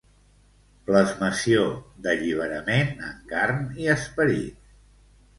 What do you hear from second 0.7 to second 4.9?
Plasmació d'alliberament en carn i esperit.